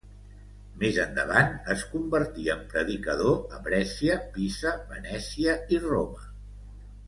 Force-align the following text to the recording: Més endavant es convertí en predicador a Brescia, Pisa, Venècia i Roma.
Més 0.83 0.95
endavant 1.03 1.51
es 1.73 1.83
convertí 1.91 2.47
en 2.55 2.65
predicador 2.73 3.37
a 3.57 3.61
Brescia, 3.69 4.19
Pisa, 4.39 4.75
Venècia 4.97 5.59
i 5.77 5.83
Roma. 5.89 6.29